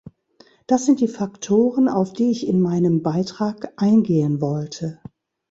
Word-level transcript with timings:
Das 0.65 0.87
sind 0.87 0.99
die 0.99 1.07
Faktoren, 1.07 1.87
auf 1.87 2.11
die 2.11 2.31
ich 2.31 2.47
in 2.47 2.59
meinem 2.59 3.03
Beitrag 3.03 3.71
eingehen 3.77 4.41
wollte. 4.41 4.99